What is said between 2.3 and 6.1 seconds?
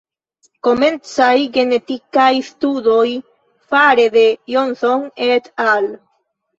studoj fare de Johnson et al.